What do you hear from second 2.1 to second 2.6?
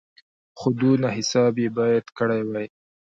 کړی